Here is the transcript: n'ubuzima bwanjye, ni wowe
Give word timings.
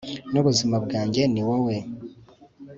n'ubuzima 0.31 0.75
bwanjye, 0.85 1.21
ni 1.33 1.41
wowe 1.47 1.75